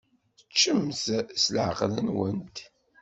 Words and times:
Ččemt 0.51 1.05
s 1.41 1.43
leɛqel-nwent. 1.53 2.57